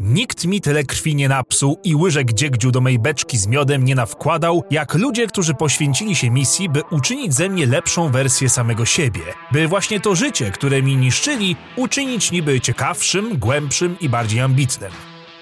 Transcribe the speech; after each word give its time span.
Nikt 0.00 0.44
mi 0.44 0.60
tyle 0.60 0.84
krwi 0.84 1.14
nie 1.14 1.28
napsuł 1.28 1.78
i 1.84 1.94
łyżek 1.94 2.32
dziegdziu 2.32 2.70
do 2.70 2.80
mej 2.80 2.98
beczki 2.98 3.38
z 3.38 3.46
miodem 3.46 3.84
nie 3.84 3.94
nawkładał, 3.94 4.64
jak 4.70 4.94
ludzie, 4.94 5.26
którzy 5.26 5.54
poświęcili 5.54 6.16
się 6.16 6.30
misji, 6.30 6.68
by 6.68 6.82
uczynić 6.90 7.34
ze 7.34 7.48
mnie 7.48 7.66
lepszą 7.66 8.08
wersję 8.10 8.48
samego 8.48 8.84
siebie. 8.84 9.20
By 9.52 9.68
właśnie 9.68 10.00
to 10.00 10.14
życie, 10.14 10.50
które 10.50 10.82
mi 10.82 10.96
niszczyli, 10.96 11.56
uczynić 11.76 12.32
niby 12.32 12.60
ciekawszym, 12.60 13.38
głębszym 13.38 13.96
i 14.00 14.08
bardziej 14.08 14.40
ambitnym. 14.40 14.92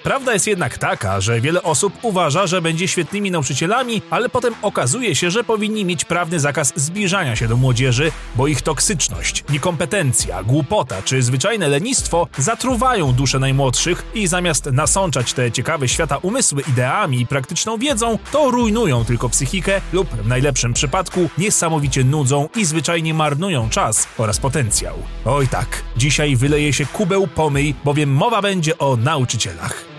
Prawda 0.03 0.33
jest 0.33 0.47
jednak 0.47 0.77
taka, 0.77 1.21
że 1.21 1.41
wiele 1.41 1.63
osób 1.63 1.93
uważa, 2.01 2.47
że 2.47 2.61
będzie 2.61 2.87
świetnymi 2.87 3.31
nauczycielami, 3.31 4.01
ale 4.09 4.29
potem 4.29 4.53
okazuje 4.61 5.15
się, 5.15 5.31
że 5.31 5.43
powinni 5.43 5.85
mieć 5.85 6.05
prawny 6.05 6.39
zakaz 6.39 6.73
zbliżania 6.75 7.35
się 7.35 7.47
do 7.47 7.57
młodzieży, 7.57 8.11
bo 8.35 8.47
ich 8.47 8.61
toksyczność, 8.61 9.43
niekompetencja, 9.49 10.43
głupota 10.43 11.01
czy 11.01 11.21
zwyczajne 11.21 11.67
lenistwo 11.67 12.27
zatruwają 12.37 13.13
dusze 13.13 13.39
najmłodszych 13.39 14.05
i 14.13 14.27
zamiast 14.27 14.65
nasączać 14.65 15.33
te 15.33 15.51
ciekawe 15.51 15.87
świata 15.87 16.17
umysły 16.17 16.63
ideami 16.69 17.21
i 17.21 17.27
praktyczną 17.27 17.77
wiedzą, 17.77 18.19
to 18.31 18.51
rujnują 18.51 19.05
tylko 19.05 19.29
psychikę 19.29 19.81
lub 19.93 20.09
w 20.09 20.27
najlepszym 20.27 20.73
przypadku 20.73 21.29
niesamowicie 21.37 22.03
nudzą 22.03 22.49
i 22.55 22.65
zwyczajnie 22.65 23.13
marnują 23.13 23.69
czas 23.69 24.07
oraz 24.17 24.39
potencjał. 24.39 24.95
Oj 25.25 25.47
tak, 25.47 25.83
dzisiaj 25.97 26.35
wyleje 26.35 26.73
się 26.73 26.85
kubeł 26.85 27.27
pomyj, 27.27 27.75
bowiem 27.85 28.09
mowa 28.09 28.41
będzie 28.41 28.77
o 28.77 28.97
nauczycielach. 28.97 29.96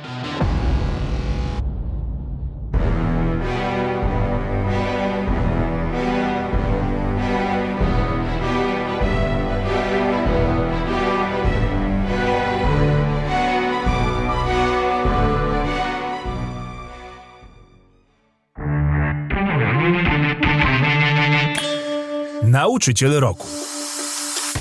Nauczyciel 22.78 23.20
roku. 23.20 23.46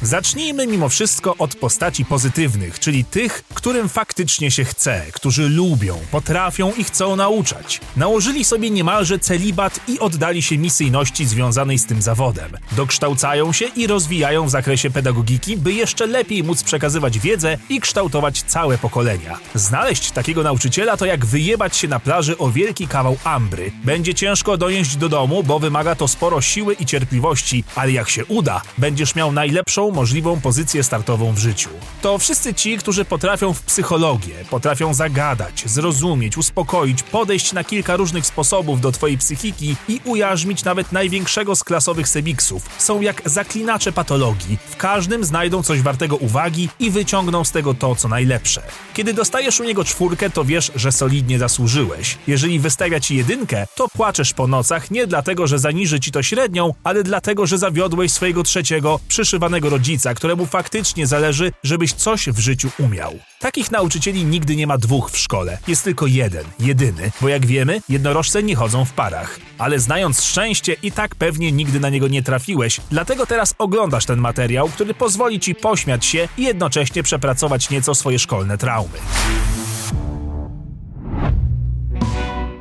Zacznijmy 0.01 0.67
mimo 0.67 0.89
wszystko 0.89 1.35
od 1.37 1.55
postaci 1.55 2.05
pozytywnych, 2.05 2.79
czyli 2.79 3.05
tych, 3.05 3.43
którym 3.53 3.89
faktycznie 3.89 4.51
się 4.51 4.63
chce, 4.65 5.01
którzy 5.13 5.49
lubią, 5.49 5.97
potrafią 6.11 6.71
i 6.77 6.83
chcą 6.83 7.15
nauczać. 7.15 7.81
Nałożyli 7.95 8.45
sobie 8.45 8.69
niemalże 8.69 9.19
celibat 9.19 9.79
i 9.87 9.99
oddali 9.99 10.41
się 10.41 10.57
misyjności 10.57 11.25
związanej 11.25 11.79
z 11.79 11.85
tym 11.85 12.01
zawodem. 12.01 12.51
Dokształcają 12.71 13.53
się 13.53 13.65
i 13.65 13.87
rozwijają 13.87 14.45
w 14.45 14.49
zakresie 14.49 14.89
pedagogiki, 14.89 15.57
by 15.57 15.73
jeszcze 15.73 16.07
lepiej 16.07 16.43
móc 16.43 16.63
przekazywać 16.63 17.19
wiedzę 17.19 17.57
i 17.69 17.79
kształtować 17.79 18.41
całe 18.41 18.77
pokolenia. 18.77 19.39
Znaleźć 19.55 20.11
takiego 20.11 20.43
nauczyciela 20.43 20.97
to 20.97 21.05
jak 21.05 21.25
wyjebać 21.25 21.77
się 21.77 21.87
na 21.87 21.99
plaży 21.99 22.37
o 22.37 22.51
wielki 22.51 22.87
kawał 22.87 23.17
ambry. 23.23 23.71
Będzie 23.83 24.13
ciężko 24.13 24.57
dojeść 24.57 24.95
do 24.95 25.09
domu, 25.09 25.43
bo 25.43 25.59
wymaga 25.59 25.95
to 25.95 26.07
sporo 26.07 26.41
siły 26.41 26.73
i 26.73 26.85
cierpliwości, 26.85 27.63
ale 27.75 27.91
jak 27.91 28.09
się 28.09 28.25
uda, 28.25 28.61
będziesz 28.77 29.15
miał 29.15 29.31
najlepszą 29.31 29.86
możliwą 29.91 30.41
pozycję 30.41 30.83
startową 30.83 31.33
w 31.33 31.37
życiu. 31.37 31.69
To 32.01 32.17
wszyscy 32.17 32.53
ci, 32.53 32.77
którzy 32.77 33.05
potrafią 33.05 33.53
w 33.53 33.61
psychologię, 33.61 34.35
potrafią 34.49 34.93
zagadać, 34.93 35.63
zrozumieć, 35.65 36.37
uspokoić, 36.37 37.03
podejść 37.03 37.53
na 37.53 37.63
kilka 37.63 37.95
różnych 37.95 38.25
sposobów 38.25 38.81
do 38.81 38.91
twojej 38.91 39.17
psychiki 39.17 39.75
i 39.87 40.01
ujarzmić 40.05 40.63
nawet 40.63 40.91
największego 40.91 41.55
z 41.55 41.63
klasowych 41.63 42.07
sebiksów. 42.07 42.63
Są 42.77 43.01
jak 43.01 43.21
zaklinacze 43.25 43.91
patologii. 43.91 44.57
W 44.69 44.75
każdym 44.75 45.23
znajdą 45.23 45.63
coś 45.63 45.81
wartego 45.81 46.15
uwagi 46.15 46.69
i 46.79 46.91
wyciągną 46.91 47.43
z 47.43 47.51
tego 47.51 47.73
to, 47.73 47.95
co 47.95 48.07
najlepsze. 48.07 48.61
Kiedy 48.93 49.13
dostajesz 49.13 49.59
u 49.59 49.63
niego 49.63 49.83
czwórkę, 49.83 50.29
to 50.29 50.45
wiesz, 50.45 50.71
że 50.75 50.91
solidnie 50.91 51.39
zasłużyłeś. 51.39 52.17
Jeżeli 52.27 52.59
wystawia 52.59 52.99
ci 52.99 53.15
jedynkę, 53.15 53.67
to 53.75 53.87
płaczesz 53.87 54.33
po 54.33 54.47
nocach 54.47 54.91
nie 54.91 55.07
dlatego, 55.07 55.47
że 55.47 55.59
zaniży 55.59 55.99
ci 55.99 56.11
to 56.11 56.23
średnią, 56.23 56.73
ale 56.83 57.03
dlatego, 57.03 57.47
że 57.47 57.57
zawiodłeś 57.57 58.11
swojego 58.11 58.43
trzeciego, 58.43 58.99
przyszywanego 59.07 59.69
rodzica, 59.77 60.13
któremu 60.13 60.45
faktycznie 60.45 61.07
zależy, 61.07 61.51
żebyś 61.63 61.93
coś 61.93 62.29
w 62.29 62.39
życiu 62.39 62.69
umiał. 62.79 63.19
Takich 63.39 63.71
nauczycieli 63.71 64.25
nigdy 64.25 64.55
nie 64.55 64.67
ma 64.67 64.77
dwóch 64.77 65.11
w 65.11 65.17
szkole. 65.17 65.57
Jest 65.67 65.83
tylko 65.83 66.07
jeden, 66.07 66.45
jedyny, 66.59 67.11
bo 67.21 67.29
jak 67.29 67.45
wiemy, 67.45 67.81
jednorożce 67.89 68.43
nie 68.43 68.55
chodzą 68.55 68.85
w 68.85 68.93
parach. 68.93 69.39
Ale 69.57 69.79
znając 69.79 70.23
szczęście, 70.23 70.75
i 70.83 70.91
tak 70.91 71.15
pewnie 71.15 71.51
nigdy 71.51 71.79
na 71.79 71.89
niego 71.89 72.07
nie 72.07 72.23
trafiłeś, 72.23 72.81
dlatego 72.91 73.25
teraz 73.25 73.53
oglądasz 73.57 74.05
ten 74.05 74.19
materiał, 74.19 74.69
który 74.69 74.93
pozwoli 74.93 75.39
ci 75.39 75.55
pośmiać 75.55 76.05
się 76.05 76.27
i 76.37 76.43
jednocześnie 76.43 77.03
przepracować 77.03 77.69
nieco 77.69 77.95
swoje 77.95 78.19
szkolne 78.19 78.57
traumy. 78.57 78.97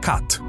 Kat. 0.01 0.46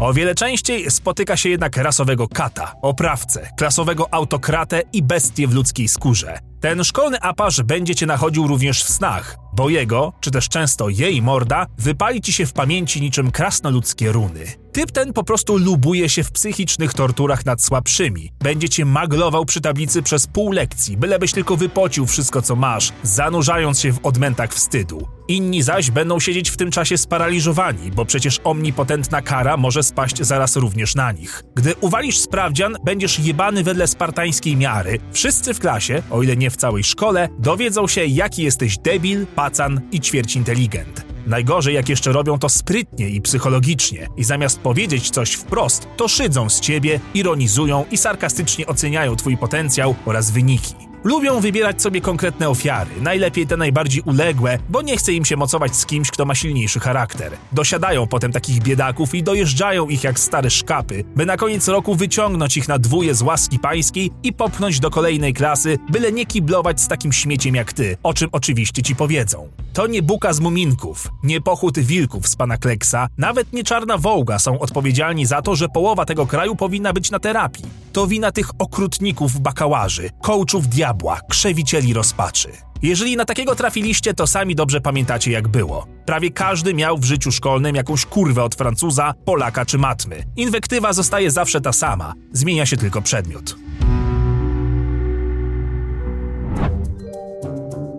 O 0.00 0.12
wiele 0.12 0.34
częściej 0.34 0.90
spotyka 0.90 1.36
się 1.36 1.48
jednak 1.48 1.76
rasowego 1.76 2.28
kata, 2.28 2.74
oprawcę, 2.82 3.50
klasowego 3.56 4.14
autokratę 4.14 4.82
i 4.92 5.02
bestię 5.02 5.48
w 5.48 5.54
ludzkiej 5.54 5.88
skórze. 5.88 6.38
Ten 6.60 6.84
szkolny 6.84 7.20
apasz 7.20 7.62
będzie 7.62 7.94
cię 7.94 8.06
nachodził 8.06 8.46
również 8.46 8.84
w 8.84 8.88
snach, 8.88 9.36
bo 9.58 9.68
jego, 9.68 10.12
czy 10.20 10.30
też 10.30 10.48
często 10.48 10.88
jej 10.88 11.22
morda, 11.22 11.66
wypali 11.78 12.20
ci 12.20 12.32
się 12.32 12.46
w 12.46 12.52
pamięci 12.52 13.00
niczym 13.00 13.30
krasnoludzkie 13.30 14.12
runy. 14.12 14.44
Typ 14.72 14.90
ten 14.90 15.12
po 15.12 15.24
prostu 15.24 15.56
lubuje 15.56 16.08
się 16.08 16.24
w 16.24 16.32
psychicznych 16.32 16.94
torturach 16.94 17.46
nad 17.46 17.62
słabszymi. 17.62 18.32
Będzie 18.40 18.68
cię 18.68 18.84
maglował 18.84 19.44
przy 19.44 19.60
tablicy 19.60 20.02
przez 20.02 20.26
pół 20.26 20.52
lekcji, 20.52 20.96
bylebyś 20.96 21.32
tylko 21.32 21.56
wypocił 21.56 22.06
wszystko 22.06 22.42
co 22.42 22.56
masz, 22.56 22.92
zanurzając 23.02 23.80
się 23.80 23.92
w 23.92 24.06
odmętach 24.06 24.54
wstydu. 24.54 25.08
Inni 25.28 25.62
zaś 25.62 25.90
będą 25.90 26.20
siedzieć 26.20 26.50
w 26.50 26.56
tym 26.56 26.70
czasie 26.70 26.98
sparaliżowani, 26.98 27.90
bo 27.90 28.04
przecież 28.04 28.40
omnipotentna 28.44 29.22
kara 29.22 29.56
może 29.56 29.82
spaść 29.82 30.22
zaraz 30.22 30.56
również 30.56 30.94
na 30.94 31.12
nich. 31.12 31.42
Gdy 31.54 31.74
uwalisz 31.80 32.18
sprawdzian, 32.18 32.76
będziesz 32.84 33.18
jebany 33.18 33.64
wedle 33.64 33.86
spartańskiej 33.86 34.56
miary. 34.56 34.98
Wszyscy 35.12 35.54
w 35.54 35.58
klasie, 35.58 36.02
o 36.10 36.22
ile 36.22 36.36
nie 36.36 36.50
w 36.50 36.56
całej 36.56 36.84
szkole, 36.84 37.28
dowiedzą 37.38 37.88
się 37.88 38.06
jaki 38.06 38.42
jesteś 38.42 38.78
debil, 38.78 39.26
pacan 39.48 39.80
i 39.92 40.00
ćwierć 40.00 40.36
inteligent. 40.36 41.04
Najgorzej, 41.26 41.74
jak 41.74 41.88
jeszcze 41.88 42.12
robią 42.12 42.38
to 42.38 42.48
sprytnie 42.48 43.08
i 43.08 43.20
psychologicznie, 43.20 44.08
i 44.16 44.24
zamiast 44.24 44.60
powiedzieć 44.60 45.10
coś 45.10 45.34
wprost, 45.34 45.88
to 45.96 46.08
szydzą 46.08 46.50
z 46.50 46.60
ciebie, 46.60 47.00
ironizują 47.14 47.84
i 47.90 47.96
sarkastycznie 47.96 48.66
oceniają 48.66 49.16
twój 49.16 49.36
potencjał 49.36 49.94
oraz 50.06 50.30
wyniki. 50.30 50.87
Lubią 51.04 51.40
wybierać 51.40 51.82
sobie 51.82 52.00
konkretne 52.00 52.48
ofiary, 52.48 52.90
najlepiej 53.00 53.46
te 53.46 53.56
najbardziej 53.56 54.02
uległe, 54.02 54.58
bo 54.68 54.82
nie 54.82 54.96
chce 54.96 55.12
im 55.12 55.24
się 55.24 55.36
mocować 55.36 55.76
z 55.76 55.86
kimś, 55.86 56.10
kto 56.10 56.24
ma 56.24 56.34
silniejszy 56.34 56.80
charakter. 56.80 57.32
Dosiadają 57.52 58.06
potem 58.06 58.32
takich 58.32 58.62
biedaków 58.62 59.14
i 59.14 59.22
dojeżdżają 59.22 59.88
ich 59.88 60.04
jak 60.04 60.18
stare 60.18 60.50
szkapy, 60.50 61.04
by 61.16 61.26
na 61.26 61.36
koniec 61.36 61.68
roku 61.68 61.94
wyciągnąć 61.94 62.56
ich 62.56 62.68
na 62.68 62.78
dwóje 62.78 63.14
z 63.14 63.22
łaski 63.22 63.58
pańskiej 63.58 64.10
i 64.22 64.32
popchnąć 64.32 64.80
do 64.80 64.90
kolejnej 64.90 65.34
klasy, 65.34 65.78
byle 65.90 66.12
nie 66.12 66.26
kiblować 66.26 66.80
z 66.80 66.88
takim 66.88 67.12
śmieciem 67.12 67.54
jak 67.54 67.72
ty, 67.72 67.96
o 68.02 68.14
czym 68.14 68.28
oczywiście 68.32 68.82
ci 68.82 68.96
powiedzą. 68.96 69.48
To 69.72 69.86
nie 69.86 70.02
buka 70.02 70.32
z 70.32 70.40
muminków, 70.40 71.08
nie 71.22 71.40
pochód 71.40 71.78
wilków 71.78 72.28
z 72.28 72.36
pana 72.36 72.56
Kleksa, 72.56 73.08
nawet 73.18 73.52
nie 73.52 73.64
czarna 73.64 73.98
wołga 73.98 74.38
są 74.38 74.58
odpowiedzialni 74.58 75.26
za 75.26 75.42
to, 75.42 75.56
że 75.56 75.68
połowa 75.68 76.04
tego 76.04 76.26
kraju 76.26 76.56
powinna 76.56 76.92
być 76.92 77.10
na 77.10 77.18
terapii. 77.18 77.64
To 77.92 78.06
wina 78.06 78.32
tych 78.32 78.50
okrutników 78.58 79.40
bakałarzy, 79.40 80.10
coachów 80.22 80.68
diabłów, 80.68 80.87
diabła, 80.88 81.20
krzewicieli 81.28 81.92
rozpaczy. 81.92 82.48
Jeżeli 82.82 83.16
na 83.16 83.24
takiego 83.24 83.54
trafiliście, 83.54 84.14
to 84.14 84.26
sami 84.26 84.54
dobrze 84.54 84.80
pamiętacie 84.80 85.30
jak 85.30 85.48
było. 85.48 85.86
Prawie 86.06 86.30
każdy 86.30 86.74
miał 86.74 86.98
w 86.98 87.04
życiu 87.04 87.32
szkolnym 87.32 87.76
jakąś 87.76 88.06
kurwę 88.06 88.44
od 88.44 88.54
Francuza, 88.54 89.14
Polaka 89.24 89.66
czy 89.66 89.78
Matmy. 89.78 90.24
Inwektywa 90.36 90.92
zostaje 90.92 91.30
zawsze 91.30 91.60
ta 91.60 91.72
sama, 91.72 92.14
zmienia 92.32 92.66
się 92.66 92.76
tylko 92.76 93.02
przedmiot. 93.02 93.56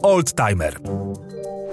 Old 0.04 0.34
Timer. 0.36 0.80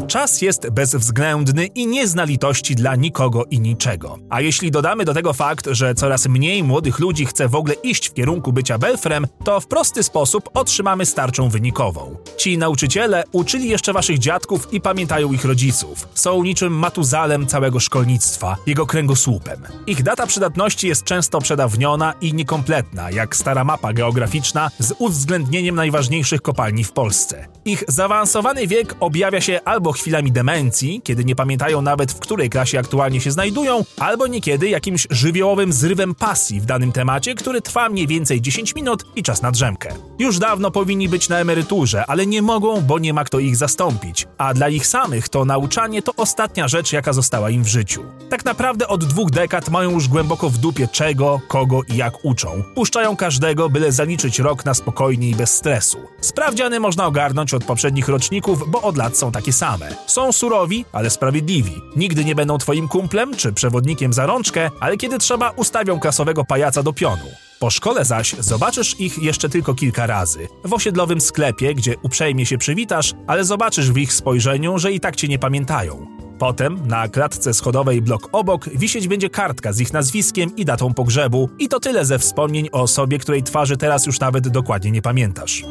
Czas 0.08 0.42
jest 0.42 0.70
bezwzględny 0.70 1.66
i 1.66 1.86
nie 1.86 2.08
zna 2.08 2.24
litości 2.24 2.74
dla 2.74 2.96
nikogo 2.96 3.44
i 3.44 3.60
niczego. 3.60 4.18
A 4.30 4.40
jeśli 4.40 4.70
dodamy 4.70 5.04
do 5.04 5.14
tego 5.14 5.32
fakt, 5.32 5.68
że 5.70 5.94
coraz 5.94 6.26
mniej 6.26 6.64
młodych 6.64 6.98
ludzi 6.98 7.26
chce 7.26 7.48
w 7.48 7.54
ogóle 7.54 7.74
iść 7.74 8.08
w 8.08 8.14
kierunku 8.14 8.52
bycia 8.52 8.78
belfrem, 8.78 9.26
to 9.44 9.60
w 9.60 9.66
prosty 9.66 10.02
sposób 10.02 10.50
otrzymamy 10.54 11.06
starczą 11.06 11.48
wynikową. 11.48 12.16
Ci 12.36 12.58
nauczyciele 12.58 13.24
uczyli 13.32 13.68
jeszcze 13.68 13.92
waszych 13.92 14.18
dziadków 14.18 14.72
i 14.72 14.80
pamiętają 14.80 15.32
ich 15.32 15.44
rodziców. 15.44 16.08
Są 16.14 16.42
niczym 16.42 16.72
matuzalem 16.72 17.46
całego 17.46 17.80
szkolnictwa, 17.80 18.56
jego 18.66 18.86
kręgosłupem. 18.86 19.62
Ich 19.86 20.02
data 20.02 20.26
przydatności 20.26 20.88
jest 20.88 21.04
często 21.04 21.40
przedawniona 21.40 22.14
i 22.20 22.34
niekompletna, 22.34 23.10
jak 23.10 23.36
stara 23.36 23.64
mapa 23.64 23.92
geograficzna 23.92 24.70
z 24.78 24.94
uwzględnieniem 24.98 25.74
najważniejszych 25.74 26.42
kopalni 26.42 26.84
w 26.84 26.92
Polsce. 26.92 27.46
Ich 27.64 27.84
zaawansowany 27.88 28.66
wiek 28.66 28.94
objawia 29.00 29.40
się 29.40 29.60
albo 29.64 29.95
chwilami 29.98 30.32
demencji, 30.32 31.00
kiedy 31.04 31.24
nie 31.24 31.36
pamiętają 31.36 31.82
nawet 31.82 32.12
w 32.12 32.18
której 32.18 32.50
klasie 32.50 32.78
aktualnie 32.78 33.20
się 33.20 33.30
znajdują, 33.30 33.84
albo 33.98 34.26
niekiedy 34.26 34.68
jakimś 34.68 35.06
żywiołowym 35.10 35.72
zrywem 35.72 36.14
pasji 36.14 36.60
w 36.60 36.64
danym 36.64 36.92
temacie, 36.92 37.34
który 37.34 37.62
trwa 37.62 37.88
mniej 37.88 38.06
więcej 38.06 38.40
10 38.40 38.74
minut 38.74 39.04
i 39.16 39.22
czas 39.22 39.42
na 39.42 39.50
drzemkę. 39.50 39.94
Już 40.18 40.38
dawno 40.38 40.70
powinni 40.70 41.08
być 41.08 41.28
na 41.28 41.38
emeryturze, 41.38 42.04
ale 42.06 42.26
nie 42.26 42.42
mogą, 42.42 42.80
bo 42.80 42.98
nie 42.98 43.12
ma 43.12 43.24
kto 43.24 43.38
ich 43.38 43.56
zastąpić, 43.56 44.26
a 44.38 44.54
dla 44.54 44.68
ich 44.68 44.86
samych 44.86 45.28
to 45.28 45.44
nauczanie 45.44 46.02
to 46.02 46.12
ostatnia 46.16 46.68
rzecz, 46.68 46.92
jaka 46.92 47.12
została 47.12 47.50
im 47.50 47.64
w 47.64 47.68
życiu. 47.68 48.02
Tak 48.30 48.44
naprawdę 48.44 48.88
od 48.88 49.04
dwóch 49.04 49.30
dekad 49.30 49.68
mają 49.68 49.90
już 49.90 50.08
głęboko 50.08 50.50
w 50.50 50.58
dupie 50.58 50.88
czego, 50.88 51.40
kogo 51.48 51.80
i 51.88 51.96
jak 51.96 52.24
uczą. 52.24 52.62
Puszczają 52.74 53.16
każdego, 53.16 53.68
byle 53.68 53.92
zaliczyć 53.92 54.38
rok 54.38 54.64
na 54.64 54.74
spokojnie 54.74 55.30
i 55.30 55.34
bez 55.34 55.54
stresu. 55.54 55.98
Sprawdziany 56.20 56.80
można 56.80 57.06
ogarnąć 57.06 57.54
od 57.54 57.64
poprzednich 57.64 58.08
roczników, 58.08 58.70
bo 58.70 58.82
od 58.82 58.96
lat 58.96 59.16
są 59.16 59.32
takie 59.32 59.52
same. 59.52 59.85
Są 60.06 60.32
surowi, 60.32 60.84
ale 60.92 61.10
sprawiedliwi. 61.10 61.82
Nigdy 61.96 62.24
nie 62.24 62.34
będą 62.34 62.58
twoim 62.58 62.88
kumplem 62.88 63.36
czy 63.36 63.52
przewodnikiem 63.52 64.12
za 64.12 64.26
rączkę, 64.26 64.70
ale 64.80 64.96
kiedy 64.96 65.18
trzeba, 65.18 65.50
ustawią 65.50 66.00
klasowego 66.00 66.44
pajaca 66.44 66.82
do 66.82 66.92
pionu. 66.92 67.26
Po 67.60 67.70
szkole 67.70 68.04
zaś 68.04 68.34
zobaczysz 68.38 69.00
ich 69.00 69.18
jeszcze 69.18 69.48
tylko 69.48 69.74
kilka 69.74 70.06
razy. 70.06 70.48
W 70.64 70.72
osiedlowym 70.72 71.20
sklepie, 71.20 71.74
gdzie 71.74 71.94
uprzejmie 72.02 72.46
się 72.46 72.58
przywitasz, 72.58 73.14
ale 73.26 73.44
zobaczysz 73.44 73.92
w 73.92 73.96
ich 73.96 74.12
spojrzeniu, 74.12 74.78
że 74.78 74.92
i 74.92 75.00
tak 75.00 75.16
cię 75.16 75.28
nie 75.28 75.38
pamiętają. 75.38 76.06
Potem 76.38 76.86
na 76.86 77.08
klatce 77.08 77.54
schodowej 77.54 78.02
blok 78.02 78.28
obok 78.32 78.68
wisieć 78.68 79.08
będzie 79.08 79.30
kartka 79.30 79.72
z 79.72 79.80
ich 79.80 79.92
nazwiskiem 79.92 80.56
i 80.56 80.64
datą 80.64 80.94
pogrzebu 80.94 81.50
i 81.58 81.68
to 81.68 81.80
tyle 81.80 82.04
ze 82.04 82.18
wspomnień 82.18 82.68
o 82.72 82.82
osobie, 82.82 83.18
której 83.18 83.42
twarzy 83.42 83.76
teraz 83.76 84.06
już 84.06 84.20
nawet 84.20 84.48
dokładnie 84.48 84.90
nie 84.90 85.02
pamiętasz. 85.02 85.64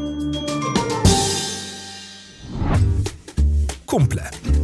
complet. 3.95 4.54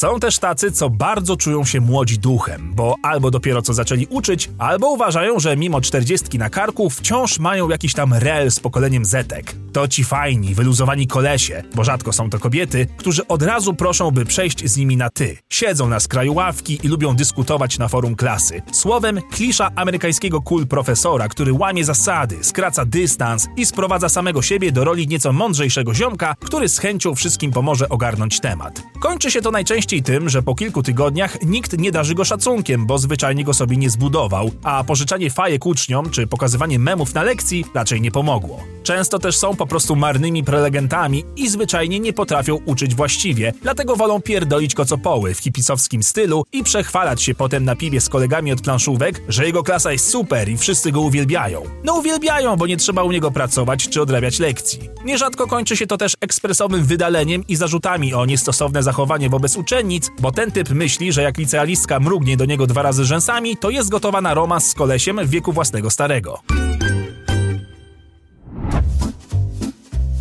Są 0.00 0.20
też 0.20 0.38
tacy, 0.38 0.72
co 0.72 0.90
bardzo 0.90 1.36
czują 1.36 1.64
się 1.64 1.80
młodzi 1.80 2.18
duchem, 2.18 2.72
bo 2.74 2.94
albo 3.02 3.30
dopiero 3.30 3.62
co 3.62 3.74
zaczęli 3.74 4.06
uczyć, 4.10 4.50
albo 4.58 4.90
uważają, 4.90 5.40
że 5.40 5.56
mimo 5.56 5.80
czterdziestki 5.80 6.38
na 6.38 6.50
karku 6.50 6.90
wciąż 6.90 7.38
mają 7.38 7.68
jakiś 7.68 7.94
tam 7.94 8.14
rel 8.14 8.50
z 8.50 8.60
pokoleniem 8.60 9.04
Zetek. 9.04 9.54
To 9.72 9.88
ci 9.88 10.04
fajni, 10.04 10.54
wyluzowani 10.54 11.06
kolesie, 11.06 11.62
bo 11.74 11.84
rzadko 11.84 12.12
są 12.12 12.30
to 12.30 12.38
kobiety, 12.38 12.86
którzy 12.96 13.26
od 13.26 13.42
razu 13.42 13.74
proszą, 13.74 14.10
by 14.10 14.24
przejść 14.24 14.64
z 14.64 14.76
nimi 14.76 14.96
na 14.96 15.10
ty. 15.10 15.36
Siedzą 15.48 15.88
na 15.88 16.00
skraju 16.00 16.34
ławki 16.34 16.78
i 16.82 16.88
lubią 16.88 17.16
dyskutować 17.16 17.78
na 17.78 17.88
forum 17.88 18.14
klasy. 18.14 18.62
Słowem, 18.72 19.20
klisza 19.30 19.70
amerykańskiego 19.76 20.42
cool 20.42 20.66
profesora, 20.66 21.28
który 21.28 21.52
łamie 21.52 21.84
zasady, 21.84 22.36
skraca 22.42 22.84
dystans 22.84 23.48
i 23.56 23.66
sprowadza 23.66 24.08
samego 24.08 24.42
siebie 24.42 24.72
do 24.72 24.84
roli 24.84 25.08
nieco 25.08 25.32
mądrzejszego 25.32 25.94
ziomka, 25.94 26.34
który 26.40 26.68
z 26.68 26.78
chęcią 26.78 27.14
wszystkim 27.14 27.50
pomoże 27.50 27.88
ogarnąć 27.88 28.40
temat. 28.40 28.82
Kończy 29.00 29.30
się 29.30 29.40
to 29.40 29.50
najczęściej 29.50 29.89
tym, 29.98 30.28
że 30.28 30.42
po 30.42 30.54
kilku 30.54 30.82
tygodniach 30.82 31.42
nikt 31.42 31.78
nie 31.78 31.92
darzy 31.92 32.14
go 32.14 32.24
szacunkiem, 32.24 32.86
bo 32.86 32.98
zwyczajnie 32.98 33.44
go 33.44 33.54
sobie 33.54 33.76
nie 33.76 33.90
zbudował, 33.90 34.50
a 34.62 34.84
pożyczanie 34.84 35.30
fajek 35.30 35.66
uczniom 35.66 36.10
czy 36.10 36.26
pokazywanie 36.26 36.78
memów 36.78 37.14
na 37.14 37.22
lekcji 37.22 37.64
raczej 37.74 38.00
nie 38.00 38.10
pomogło. 38.10 38.60
Często 38.82 39.18
też 39.18 39.36
są 39.36 39.56
po 39.56 39.66
prostu 39.66 39.96
marnymi 39.96 40.44
prelegentami 40.44 41.24
i 41.36 41.48
zwyczajnie 41.48 42.00
nie 42.00 42.12
potrafią 42.12 42.58
uczyć 42.64 42.94
właściwie, 42.94 43.52
dlatego 43.62 43.96
wolą 43.96 44.20
pierdolić 44.22 44.74
kocopoły 44.74 45.34
w 45.34 45.38
hipisowskim 45.38 46.02
stylu 46.02 46.44
i 46.52 46.64
przechwalać 46.64 47.22
się 47.22 47.34
potem 47.34 47.64
na 47.64 47.76
piwie 47.76 48.00
z 48.00 48.08
kolegami 48.08 48.52
od 48.52 48.60
planszówek, 48.60 49.22
że 49.28 49.46
jego 49.46 49.62
klasa 49.62 49.92
jest 49.92 50.08
super 50.08 50.48
i 50.48 50.56
wszyscy 50.56 50.92
go 50.92 51.00
uwielbiają. 51.00 51.62
No 51.84 51.94
uwielbiają, 51.94 52.56
bo 52.56 52.66
nie 52.66 52.76
trzeba 52.76 53.02
u 53.02 53.12
niego 53.12 53.30
pracować 53.30 53.88
czy 53.88 54.02
odrabiać 54.02 54.38
lekcji. 54.38 54.80
Nierzadko 55.04 55.46
kończy 55.46 55.76
się 55.76 55.86
to 55.86 55.96
też 55.96 56.16
ekspresowym 56.20 56.84
wydaleniem 56.84 57.44
i 57.48 57.56
zarzutami 57.56 58.14
o 58.14 58.26
niestosowne 58.26 58.82
zachowanie 58.82 59.28
wobec 59.28 59.56
uczennic, 59.56 60.10
bo 60.20 60.32
ten 60.32 60.52
typ 60.52 60.70
myśli, 60.70 61.12
że 61.12 61.22
jak 61.22 61.38
licealistka 61.38 62.00
mrugnie 62.00 62.36
do 62.36 62.44
niego 62.44 62.66
dwa 62.66 62.82
razy 62.82 63.04
rzęsami, 63.04 63.56
to 63.56 63.70
jest 63.70 63.90
gotowa 63.90 64.20
na 64.20 64.34
romans 64.34 64.66
z 64.66 64.74
kolesiem 64.74 65.20
w 65.26 65.30
wieku 65.30 65.52
własnego 65.52 65.90
starego. 65.90 66.69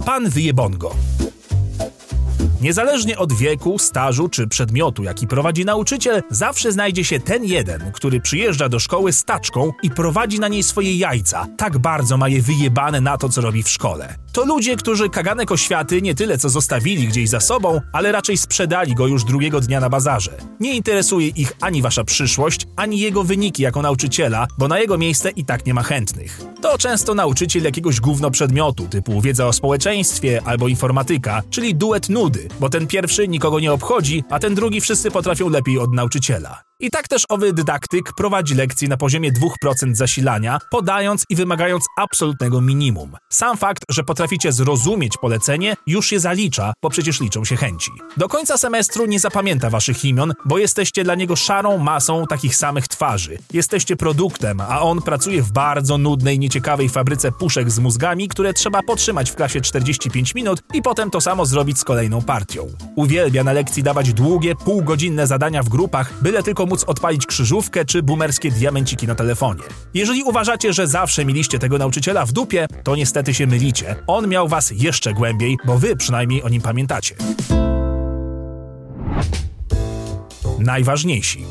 Pan 0.09 0.29
Wyjebongo. 0.29 0.95
Niezależnie 2.61 3.17
od 3.17 3.33
wieku, 3.33 3.79
stażu 3.79 4.29
czy 4.29 4.47
przedmiotu, 4.47 5.03
jaki 5.03 5.27
prowadzi 5.27 5.65
nauczyciel, 5.65 6.23
zawsze 6.29 6.71
znajdzie 6.71 7.03
się 7.03 7.19
ten 7.19 7.43
jeden, 7.43 7.91
który 7.91 8.21
przyjeżdża 8.21 8.69
do 8.69 8.79
szkoły 8.79 9.13
z 9.13 9.23
taczką 9.23 9.71
i 9.83 9.89
prowadzi 9.89 10.39
na 10.39 10.47
niej 10.47 10.63
swoje 10.63 10.95
jajca. 10.95 11.47
Tak 11.57 11.77
bardzo 11.77 12.17
ma 12.17 12.29
je 12.29 12.41
wyjebane 12.41 13.01
na 13.01 13.17
to, 13.17 13.29
co 13.29 13.41
robi 13.41 13.63
w 13.63 13.69
szkole. 13.69 14.15
To 14.33 14.45
ludzie, 14.45 14.75
którzy 14.75 15.09
kaganek 15.09 15.51
oświaty 15.51 16.01
nie 16.01 16.15
tyle 16.15 16.37
co 16.37 16.49
zostawili 16.49 17.07
gdzieś 17.07 17.29
za 17.29 17.39
sobą, 17.39 17.81
ale 17.93 18.11
raczej 18.11 18.37
sprzedali 18.37 18.95
go 18.95 19.07
już 19.07 19.23
drugiego 19.23 19.61
dnia 19.61 19.79
na 19.79 19.89
bazarze. 19.89 20.37
Nie 20.59 20.75
interesuje 20.75 21.27
ich 21.27 21.53
ani 21.61 21.81
wasza 21.81 22.03
przyszłość, 22.03 22.67
ani 22.75 22.99
jego 22.99 23.23
wyniki 23.23 23.63
jako 23.63 23.81
nauczyciela, 23.81 24.47
bo 24.57 24.67
na 24.67 24.79
jego 24.79 24.97
miejsce 24.97 25.29
i 25.29 25.45
tak 25.45 25.65
nie 25.65 25.73
ma 25.73 25.83
chętnych. 25.83 26.41
To 26.61 26.77
często 26.77 27.15
nauczyciel 27.15 27.63
jakiegoś 27.63 27.99
gówno 27.99 28.31
przedmiotu, 28.31 28.87
typu 28.87 29.21
wiedza 29.21 29.47
o 29.47 29.53
społeczeństwie 29.53 30.41
albo 30.45 30.67
informatyka, 30.67 31.41
czyli 31.49 31.75
duet 31.75 32.09
nudy, 32.09 32.47
bo 32.59 32.69
ten 32.69 32.87
pierwszy 32.87 33.27
nikogo 33.27 33.59
nie 33.59 33.73
obchodzi, 33.73 34.23
a 34.29 34.39
ten 34.39 34.55
drugi 34.55 34.81
wszyscy 34.81 35.11
potrafią 35.11 35.49
lepiej 35.49 35.79
od 35.79 35.93
nauczyciela. 35.93 36.68
I 36.81 36.89
tak 36.89 37.07
też 37.07 37.23
owy 37.29 37.53
dydaktyk 37.53 38.13
prowadzi 38.13 38.55
lekcje 38.55 38.87
na 38.87 38.97
poziomie 38.97 39.31
2% 39.31 39.95
zasilania, 39.95 40.59
podając 40.71 41.25
i 41.29 41.35
wymagając 41.35 41.85
absolutnego 41.97 42.61
minimum. 42.61 43.17
Sam 43.29 43.57
fakt, 43.57 43.83
że 43.89 44.03
potraficie 44.03 44.51
zrozumieć 44.51 45.17
polecenie, 45.17 45.75
już 45.87 46.11
je 46.11 46.19
zalicza, 46.19 46.73
bo 46.83 46.89
przecież 46.89 47.21
liczą 47.21 47.45
się 47.45 47.55
chęci. 47.55 47.91
Do 48.17 48.27
końca 48.27 48.57
semestru 48.57 49.05
nie 49.05 49.19
zapamięta 49.19 49.69
waszych 49.69 50.05
imion, 50.05 50.33
bo 50.45 50.57
jesteście 50.57 51.03
dla 51.03 51.15
niego 51.15 51.35
szarą 51.35 51.77
masą 51.77 52.25
takich 52.29 52.55
samych 52.55 52.87
twarzy. 52.87 53.37
Jesteście 53.53 53.95
produktem, 53.95 54.61
a 54.61 54.81
on 54.81 55.01
pracuje 55.01 55.41
w 55.41 55.51
bardzo 55.51 55.97
nudnej, 55.97 56.39
nieciekawej 56.39 56.89
fabryce 56.89 57.31
puszek 57.31 57.71
z 57.71 57.79
mózgami, 57.79 58.27
które 58.27 58.53
trzeba 58.53 58.83
potrzymać 58.83 59.31
w 59.31 59.35
klasie 59.35 59.61
45 59.61 60.35
minut 60.35 60.63
i 60.73 60.81
potem 60.81 61.11
to 61.11 61.21
samo 61.21 61.45
zrobić 61.45 61.79
z 61.79 61.83
kolejną 61.83 62.21
partią. 62.21 62.67
Uwielbia 62.95 63.43
na 63.43 63.53
lekcji 63.53 63.83
dawać 63.83 64.13
długie, 64.13 64.55
półgodzinne 64.55 65.27
zadania 65.27 65.63
w 65.63 65.69
grupach, 65.69 66.13
byle 66.21 66.43
tylko 66.43 66.68
móc 66.69 66.83
odpalić 66.83 67.25
krzyżówkę 67.25 67.85
czy 67.85 68.03
boomerskie 68.03 68.51
diamenciki 68.51 69.07
na 69.07 69.15
telefonie. 69.15 69.63
Jeżeli 69.93 70.23
uważacie, 70.23 70.73
że 70.73 70.87
zawsze 70.87 71.25
mieliście 71.25 71.59
tego 71.59 71.77
nauczyciela 71.77 72.25
w 72.25 72.31
dupie, 72.31 72.67
to 72.83 72.95
niestety 72.95 73.33
się 73.33 73.47
mylicie. 73.47 73.95
On 74.07 74.27
miał 74.27 74.47
was 74.47 74.71
jeszcze 74.75 75.13
głębiej, 75.13 75.57
bo 75.65 75.79
wy 75.79 75.95
przynajmniej 75.95 76.43
o 76.43 76.49
nim 76.49 76.61
pamiętacie. 76.61 77.15
Najważniejsi. 80.59 81.45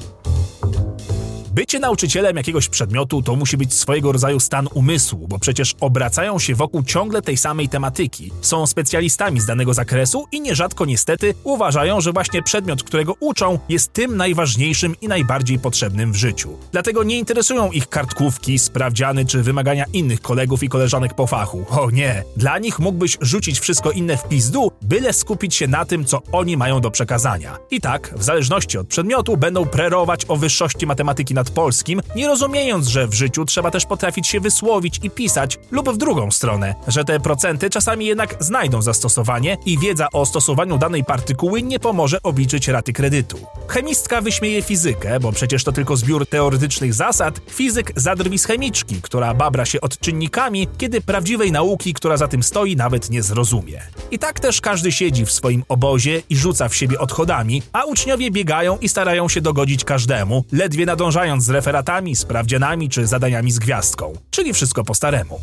Bycie 1.58 1.78
nauczycielem 1.78 2.37
jakiegoś 2.37 2.69
przedmiotu 2.69 3.22
to 3.22 3.37
musi 3.37 3.56
być 3.56 3.75
swojego 3.75 4.12
rodzaju 4.12 4.40
stan 4.40 4.69
umysłu, 4.75 5.28
bo 5.28 5.38
przecież 5.38 5.75
obracają 5.81 6.38
się 6.38 6.55
wokół 6.55 6.82
ciągle 6.82 7.22
tej 7.22 7.37
samej 7.37 7.69
tematyki. 7.69 8.32
Są 8.40 8.66
specjalistami 8.66 9.40
z 9.40 9.46
danego 9.46 9.75
zakresu 9.75 10.25
i 10.32 10.40
nierzadko 10.40 10.84
niestety 10.84 11.34
uważają, 11.44 12.00
że 12.00 12.12
właśnie 12.12 12.43
przedmiot, 12.43 12.82
którego 12.82 13.14
uczą, 13.20 13.58
jest 13.69 13.93
tym 13.93 14.16
najważniejszym 14.16 14.94
i 15.00 15.08
najbardziej 15.08 15.58
potrzebnym 15.58 16.12
w 16.12 16.17
życiu. 16.17 16.58
Dlatego 16.72 17.05
nie 17.05 17.19
interesują 17.19 17.70
ich 17.70 17.88
kartkówki, 17.88 18.58
sprawdziany 18.58 19.27
czy 19.27 19.43
wymagania 19.43 19.84
innych 19.93 20.20
kolegów 20.20 20.62
i 20.62 20.69
koleżanek 20.69 21.15
po 21.15 21.27
fachu. 21.27 21.65
O 21.70 21.91
nie, 21.91 22.24
dla 22.36 22.58
nich 22.58 22.79
mógłbyś 22.79 23.19
rzucić 23.20 23.60
wszystko 23.60 23.91
inne 23.91 24.17
w 24.17 24.29
pizdu, 24.29 24.72
byle 24.82 25.12
skupić 25.12 25.55
się 25.55 25.67
na 25.67 25.84
tym, 25.84 26.05
co 26.05 26.22
oni 26.32 26.56
mają 26.56 26.81
do 26.81 26.91
przekazania. 26.91 27.58
I 27.70 27.81
tak, 27.81 28.15
w 28.17 28.22
zależności 28.22 28.79
od 28.79 28.88
przedmiotu, 28.88 29.36
będą 29.36 29.67
prerować 29.67 30.24
o 30.29 30.36
wyższości 30.36 30.86
matematyki 30.86 31.34
nad 31.34 31.47
polskim, 31.50 32.00
nie 32.17 32.26
rozumiejąc, 32.26 32.86
że 32.86 33.06
w 33.06 33.14
życiu 33.14 33.44
trzeba 33.44 33.70
też 33.70 33.86
potrafić 33.86 34.26
się 34.26 34.40
wysłowić 34.40 35.00
i 35.02 35.10
pisać, 35.10 35.58
lub 35.70 35.90
w 35.90 35.96
drugą 35.96 36.31
stronę, 36.31 36.74
że 36.88 37.05
te 37.05 37.20
procenty 37.20 37.70
czasami 37.70 38.06
jednak 38.06 38.36
znajdą 38.40 38.82
zastosowanie 38.82 39.56
i 39.67 39.78
wiedza 39.78 40.08
o 40.12 40.26
stosowaniu 40.26 40.78
danej 40.78 41.05
partykuły 41.05 41.62
nie 41.62 41.78
pomoże 41.78 42.22
obliczyć 42.22 42.69
raty 42.69 42.93
kredytu. 42.93 43.38
Chemistka 43.69 44.20
wyśmieje 44.20 44.62
fizykę, 44.62 45.20
bo 45.20 45.32
przecież 45.32 45.64
to 45.64 45.72
tylko 45.72 45.96
zbiór 45.96 46.26
teoretycznych 46.26 46.94
zasad, 46.94 47.40
fizyk 47.50 47.93
zadrwi 47.96 48.38
z 48.38 48.44
chemiczki, 48.44 49.02
która 49.02 49.34
babra 49.34 49.64
się 49.64 49.81
odczynnikami, 49.81 50.69
kiedy 50.78 51.00
prawdziwej 51.00 51.52
nauki, 51.52 51.94
która 51.94 52.17
za 52.17 52.28
tym 52.28 52.43
stoi, 52.43 52.76
nawet 52.76 53.10
nie 53.10 53.22
zrozumie. 53.22 53.81
I 54.10 54.19
tak 54.19 54.40
też 54.40 54.60
każdy 54.60 54.93
siedzi 54.93 55.26
w 55.26 55.32
swoim 55.32 55.64
obozie 55.69 56.22
i 56.31 56.36
rzuca 56.36 56.69
w 56.69 56.76
siebie 56.76 56.98
odchodami, 56.98 57.62
a 57.72 57.84
uczniowie 57.84 58.31
biegają 58.31 58.78
i 58.78 58.88
starają 58.88 59.28
się 59.28 59.40
dogodzić 59.40 59.84
każdemu, 59.84 60.44
ledwie 60.52 60.86
nadążając 60.86 61.37
z 61.40 61.50
referatami, 61.50 62.16
sprawdzianami 62.16 62.88
czy 62.88 63.06
zadaniami 63.06 63.52
z 63.52 63.58
gwiazdką, 63.58 64.12
czyli 64.30 64.52
wszystko 64.52 64.84
po 64.84 64.94
staremu. 64.94 65.40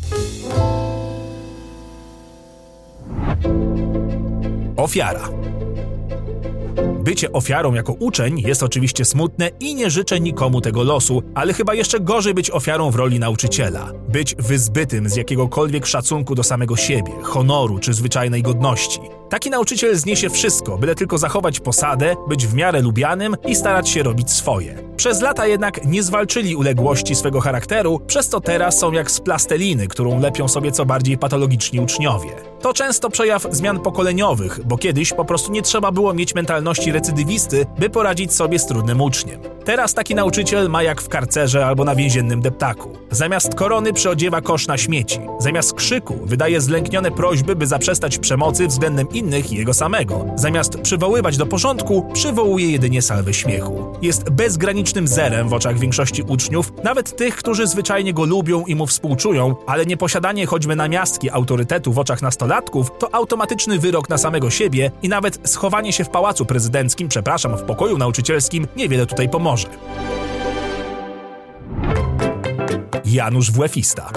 Ofiara. 4.76 5.28
Bycie 7.06 7.32
ofiarą 7.32 7.74
jako 7.74 7.92
uczeń 7.92 8.40
jest 8.40 8.62
oczywiście 8.62 9.04
smutne 9.04 9.50
i 9.60 9.74
nie 9.74 9.90
życzę 9.90 10.20
nikomu 10.20 10.60
tego 10.60 10.82
losu, 10.82 11.22
ale 11.34 11.52
chyba 11.52 11.74
jeszcze 11.74 12.00
gorzej 12.00 12.34
być 12.34 12.50
ofiarą 12.50 12.90
w 12.90 12.94
roli 12.94 13.18
nauczyciela. 13.18 13.92
Być 14.08 14.34
wyzbytym 14.34 15.08
z 15.08 15.16
jakiegokolwiek 15.16 15.86
szacunku 15.86 16.34
do 16.34 16.42
samego 16.42 16.76
siebie, 16.76 17.12
honoru 17.22 17.78
czy 17.78 17.94
zwyczajnej 17.94 18.42
godności. 18.42 19.00
Taki 19.28 19.50
nauczyciel 19.50 19.96
zniesie 19.96 20.30
wszystko, 20.30 20.78
byle 20.78 20.94
tylko 20.94 21.18
zachować 21.18 21.60
posadę, 21.60 22.16
być 22.28 22.46
w 22.46 22.54
miarę 22.54 22.82
lubianym 22.82 23.36
i 23.46 23.56
starać 23.56 23.88
się 23.88 24.02
robić 24.02 24.30
swoje. 24.30 24.86
Przez 24.96 25.20
lata 25.20 25.46
jednak 25.46 25.84
nie 25.84 26.02
zwalczyli 26.02 26.56
uległości 26.56 27.14
swego 27.14 27.40
charakteru, 27.40 28.00
przez 28.06 28.28
co 28.28 28.40
teraz 28.40 28.78
są 28.78 28.92
jak 28.92 29.10
z 29.10 29.20
plasteliny, 29.20 29.88
którą 29.88 30.20
lepią 30.20 30.48
sobie 30.48 30.72
co 30.72 30.86
bardziej 30.86 31.18
patologiczni 31.18 31.80
uczniowie. 31.80 32.30
To 32.60 32.72
często 32.72 33.10
przejaw 33.10 33.46
zmian 33.50 33.80
pokoleniowych, 33.80 34.60
bo 34.64 34.78
kiedyś 34.78 35.12
po 35.12 35.24
prostu 35.24 35.52
nie 35.52 35.62
trzeba 35.62 35.92
było 35.92 36.14
mieć 36.14 36.34
mentalności 36.34 36.92
recydywisty, 36.96 37.66
by 37.78 37.90
poradzić 37.90 38.32
sobie 38.32 38.58
z 38.58 38.66
trudnym 38.66 39.00
uczniem. 39.00 39.40
Teraz 39.64 39.94
taki 39.94 40.14
nauczyciel 40.14 40.70
ma 40.70 40.82
jak 40.82 41.02
w 41.02 41.08
karcerze 41.08 41.66
albo 41.66 41.84
na 41.84 41.94
więziennym 41.94 42.40
deptaku. 42.40 42.88
Zamiast 43.10 43.54
korony 43.54 43.92
przyodziewa 43.92 44.40
kosz 44.40 44.66
na 44.66 44.78
śmieci. 44.78 45.20
Zamiast 45.38 45.74
krzyku 45.74 46.18
wydaje 46.24 46.60
zlęknione 46.60 47.10
prośby, 47.10 47.56
by 47.56 47.66
zaprzestać 47.66 48.18
przemocy 48.18 48.66
względem 48.66 49.08
innych 49.12 49.52
i 49.52 49.56
jego 49.56 49.74
samego. 49.74 50.26
Zamiast 50.34 50.80
przywoływać 50.80 51.36
do 51.36 51.46
porządku, 51.46 52.10
przywołuje 52.12 52.70
jedynie 52.70 53.02
salwę 53.02 53.34
śmiechu. 53.34 53.96
Jest 54.02 54.30
bezgranicznym 54.30 55.08
zerem 55.08 55.48
w 55.48 55.52
oczach 55.52 55.78
większości 55.78 56.22
uczniów, 56.22 56.72
nawet 56.84 57.16
tych, 57.16 57.36
którzy 57.36 57.66
zwyczajnie 57.66 58.14
go 58.14 58.24
lubią 58.24 58.64
i 58.66 58.74
mu 58.74 58.86
współczują, 58.86 59.54
ale 59.66 59.86
nieposiadanie 59.86 60.46
choćby 60.46 60.76
namiastki 60.76 61.30
autorytetu 61.30 61.92
w 61.92 61.98
oczach 61.98 62.22
nastolatków 62.22 62.90
to 62.98 63.14
automatyczny 63.14 63.78
wyrok 63.78 64.08
na 64.08 64.18
samego 64.18 64.50
siebie 64.50 64.90
i 65.02 65.08
nawet 65.08 65.38
schowanie 65.44 65.92
się 65.92 66.04
w 66.04 66.08
pałacu 66.08 66.46
prezydenckim, 66.76 67.08
przepraszam, 67.08 67.56
w 67.58 67.62
pokoju 67.62 67.98
nauczycielskim 67.98 68.66
niewiele 68.76 69.06
tutaj 69.06 69.28
pomoże. 69.28 69.68
Janusz 73.04 73.50
Włefista. 73.50 74.10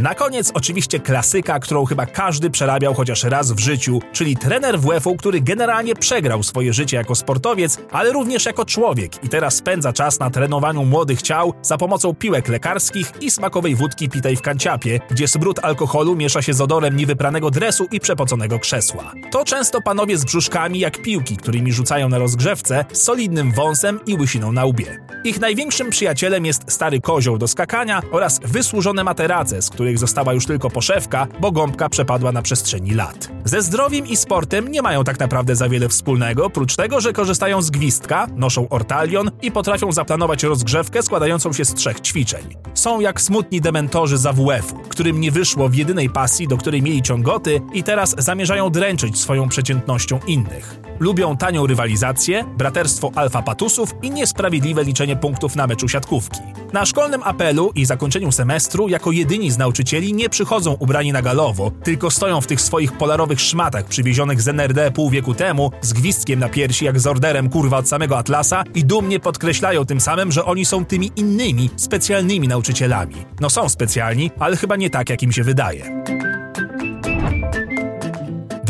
Na 0.00 0.14
koniec 0.14 0.50
oczywiście 0.54 1.00
klasyka, 1.00 1.58
którą 1.58 1.84
chyba 1.84 2.06
każdy 2.06 2.50
przerabiał 2.50 2.94
chociaż 2.94 3.24
raz 3.24 3.52
w 3.52 3.58
życiu, 3.58 4.00
czyli 4.12 4.36
trener 4.36 4.80
WF-u, 4.80 5.16
który 5.16 5.40
generalnie 5.40 5.94
przegrał 5.94 6.42
swoje 6.42 6.72
życie 6.72 6.96
jako 6.96 7.14
sportowiec, 7.14 7.78
ale 7.92 8.12
również 8.12 8.46
jako 8.46 8.64
człowiek 8.64 9.24
i 9.24 9.28
teraz 9.28 9.54
spędza 9.54 9.92
czas 9.92 10.20
na 10.20 10.30
trenowaniu 10.30 10.84
młodych 10.84 11.22
ciał 11.22 11.54
za 11.62 11.78
pomocą 11.78 12.14
piłek 12.14 12.48
lekarskich 12.48 13.12
i 13.20 13.30
smakowej 13.30 13.74
wódki 13.74 14.08
pitej 14.08 14.36
w 14.36 14.42
kanciapie, 14.42 15.00
gdzie 15.10 15.28
smród 15.28 15.58
alkoholu 15.62 16.16
miesza 16.16 16.42
się 16.42 16.54
z 16.54 16.60
odorem 16.60 16.96
niewypranego 16.96 17.50
dresu 17.50 17.86
i 17.92 18.00
przepoconego 18.00 18.58
krzesła. 18.58 19.12
To 19.30 19.44
często 19.44 19.82
panowie 19.82 20.18
z 20.18 20.24
brzuszkami 20.24 20.78
jak 20.78 21.02
piłki, 21.02 21.36
którymi 21.36 21.72
rzucają 21.72 22.08
na 22.08 22.18
rozgrzewce, 22.18 22.84
z 22.92 23.02
solidnym 23.02 23.52
wąsem 23.52 24.00
i 24.06 24.14
łysiną 24.14 24.52
na 24.52 24.64
łbie. 24.64 24.98
Ich 25.24 25.40
największym 25.40 25.90
przyjacielem 25.90 26.46
jest 26.46 26.72
stary 26.72 27.00
kozioł 27.00 27.38
do 27.38 27.48
skakania 27.48 28.02
oraz 28.12 28.40
wysłużone 28.44 29.04
materace, 29.04 29.62
z 29.62 29.70
których 29.70 29.89
których 29.90 29.98
została 29.98 30.32
już 30.32 30.46
tylko 30.46 30.70
poszewka, 30.70 31.26
bo 31.40 31.52
gąbka 31.52 31.88
przepadła 31.88 32.32
na 32.32 32.42
przestrzeni 32.42 32.94
lat. 32.94 33.28
Ze 33.44 33.62
zdrowiem 33.62 34.06
i 34.06 34.16
sportem 34.16 34.68
nie 34.68 34.82
mają 34.82 35.04
tak 35.04 35.20
naprawdę 35.20 35.56
za 35.56 35.68
wiele 35.68 35.88
wspólnego, 35.88 36.44
oprócz 36.46 36.76
tego, 36.76 37.00
że 37.00 37.12
korzystają 37.12 37.62
z 37.62 37.70
gwizdka, 37.70 38.26
noszą 38.36 38.68
ortalion 38.68 39.30
i 39.42 39.52
potrafią 39.52 39.92
zaplanować 39.92 40.42
rozgrzewkę 40.42 41.02
składającą 41.02 41.52
się 41.52 41.64
z 41.64 41.74
trzech 41.74 42.00
ćwiczeń. 42.00 42.42
Są 42.74 43.00
jak 43.00 43.20
smutni 43.20 43.60
dementorzy 43.60 44.18
z 44.18 44.26
AWF-u, 44.26 44.76
którym 44.88 45.20
nie 45.20 45.30
wyszło 45.30 45.68
w 45.68 45.74
jedynej 45.74 46.10
pasji, 46.10 46.48
do 46.48 46.56
której 46.56 46.82
mieli 46.82 47.02
ciągoty 47.02 47.60
i 47.72 47.82
teraz 47.82 48.14
zamierzają 48.18 48.70
dręczyć 48.70 49.20
swoją 49.20 49.48
przeciętnością 49.48 50.18
innych. 50.26 50.80
Lubią 51.00 51.36
tanią 51.36 51.66
rywalizację, 51.66 52.44
braterstwo 52.58 53.10
alfa 53.14 53.42
patusów 53.42 53.94
i 54.02 54.10
niesprawiedliwe 54.10 54.84
liczenie 54.84 55.16
punktów 55.16 55.56
na 55.56 55.66
meczu 55.66 55.88
siatkówki. 55.88 56.40
Na 56.72 56.86
szkolnym 56.86 57.22
apelu 57.22 57.72
i 57.74 57.84
zakończeniu 57.84 58.32
semestru 58.32 58.88
jako 58.88 59.12
jedyni 59.12 59.50
z 59.50 59.58
nauczycieli 59.80 60.14
nie 60.14 60.28
przychodzą 60.28 60.72
ubrani 60.72 61.12
na 61.12 61.22
galowo, 61.22 61.70
tylko 61.84 62.10
stoją 62.10 62.40
w 62.40 62.46
tych 62.46 62.60
swoich 62.60 62.92
polarowych 62.92 63.40
szmatach 63.40 63.84
przywiezionych 63.84 64.42
z 64.42 64.48
NRD 64.48 64.90
pół 64.90 65.10
wieku 65.10 65.34
temu, 65.34 65.70
z 65.80 65.92
gwizdkiem 65.92 66.40
na 66.40 66.48
piersi 66.48 66.84
jak 66.84 67.00
z 67.00 67.06
orderem 67.06 67.48
kurwa 67.48 67.78
od 67.78 67.88
samego 67.88 68.18
Atlasa 68.18 68.64
i 68.74 68.84
dumnie 68.84 69.20
podkreślają 69.20 69.84
tym 69.84 70.00
samym, 70.00 70.32
że 70.32 70.44
oni 70.44 70.64
są 70.64 70.84
tymi 70.84 71.10
innymi, 71.16 71.70
specjalnymi 71.76 72.48
nauczycielami. 72.48 73.14
No 73.40 73.50
są 73.50 73.68
specjalni, 73.68 74.30
ale 74.38 74.56
chyba 74.56 74.76
nie 74.76 74.90
tak, 74.90 75.10
jak 75.10 75.22
im 75.22 75.32
się 75.32 75.44
wydaje. 75.44 76.29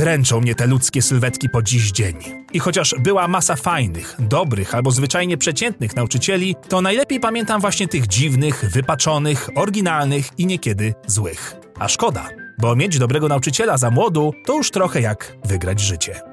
Dręczą 0.00 0.40
mnie 0.40 0.54
te 0.54 0.66
ludzkie 0.66 1.02
sylwetki 1.02 1.48
po 1.48 1.62
dziś 1.62 1.92
dzień. 1.92 2.16
I 2.52 2.58
chociaż 2.58 2.94
była 2.98 3.28
masa 3.28 3.56
fajnych, 3.56 4.16
dobrych 4.18 4.74
albo 4.74 4.90
zwyczajnie 4.90 5.38
przeciętnych 5.38 5.96
nauczycieli, 5.96 6.56
to 6.68 6.80
najlepiej 6.80 7.20
pamiętam 7.20 7.60
właśnie 7.60 7.88
tych 7.88 8.06
dziwnych, 8.06 8.64
wypaczonych, 8.72 9.48
oryginalnych 9.56 10.28
i 10.38 10.46
niekiedy 10.46 10.94
złych. 11.06 11.56
A 11.78 11.88
szkoda, 11.88 12.28
bo 12.58 12.76
mieć 12.76 12.98
dobrego 12.98 13.28
nauczyciela 13.28 13.76
za 13.76 13.90
młodu 13.90 14.32
to 14.46 14.56
już 14.56 14.70
trochę 14.70 15.00
jak 15.00 15.36
wygrać 15.44 15.80
życie. 15.80 16.29